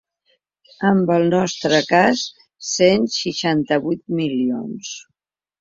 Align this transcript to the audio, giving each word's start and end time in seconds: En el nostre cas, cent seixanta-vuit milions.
En 0.91 1.03
el 1.15 1.27
nostre 1.33 1.83
cas, 1.91 2.23
cent 2.71 3.07
seixanta-vuit 3.19 4.03
milions. 4.23 4.99